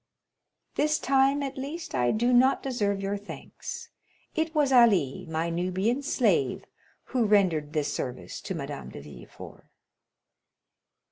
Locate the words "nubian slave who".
5.51-7.23